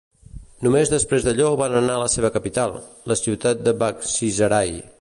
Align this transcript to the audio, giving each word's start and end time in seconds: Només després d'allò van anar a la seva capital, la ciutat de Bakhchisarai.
Només 0.67 0.91
després 0.93 1.27
d'allò 1.27 1.49
van 1.59 1.75
anar 1.81 1.97
a 1.97 2.01
la 2.03 2.07
seva 2.13 2.31
capital, 2.37 2.73
la 3.13 3.19
ciutat 3.25 3.63
de 3.69 3.75
Bakhchisarai. 3.85 4.75